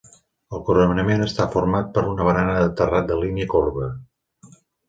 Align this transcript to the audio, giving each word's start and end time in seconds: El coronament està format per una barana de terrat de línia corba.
El 0.57 0.63
coronament 0.69 1.25
està 1.25 1.47
format 1.57 1.93
per 1.97 2.05
una 2.13 2.27
barana 2.31 2.57
de 2.63 2.73
terrat 2.81 3.09
de 3.13 3.21
línia 3.23 3.53
corba. 3.53 3.95